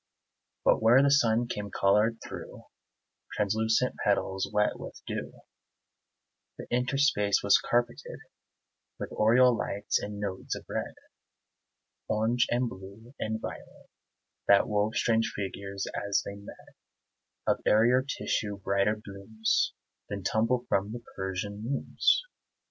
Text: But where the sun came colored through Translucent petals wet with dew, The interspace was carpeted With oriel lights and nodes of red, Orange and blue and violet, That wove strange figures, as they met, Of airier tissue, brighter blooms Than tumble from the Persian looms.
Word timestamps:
But 0.65 0.81
where 0.81 1.03
the 1.03 1.11
sun 1.11 1.47
came 1.47 1.69
colored 1.69 2.17
through 2.25 2.63
Translucent 3.33 3.97
petals 4.03 4.49
wet 4.51 4.79
with 4.79 4.99
dew, 5.05 5.31
The 6.57 6.65
interspace 6.71 7.43
was 7.43 7.59
carpeted 7.63 8.17
With 8.97 9.11
oriel 9.11 9.55
lights 9.55 10.01
and 10.01 10.19
nodes 10.19 10.55
of 10.55 10.65
red, 10.67 10.95
Orange 12.07 12.47
and 12.49 12.67
blue 12.67 13.13
and 13.19 13.39
violet, 13.39 13.91
That 14.47 14.67
wove 14.67 14.95
strange 14.95 15.31
figures, 15.35 15.85
as 15.93 16.23
they 16.25 16.33
met, 16.33 16.69
Of 17.45 17.59
airier 17.67 18.01
tissue, 18.01 18.57
brighter 18.57 18.95
blooms 18.95 19.75
Than 20.09 20.23
tumble 20.23 20.65
from 20.67 20.93
the 20.93 21.03
Persian 21.15 21.61
looms. 21.63 22.23